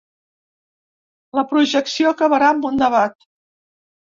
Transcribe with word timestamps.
La 1.39 1.43
projecció 1.53 2.15
acabarà 2.15 2.51
amb 2.55 2.69
un 2.71 2.81
debat. 2.85 3.17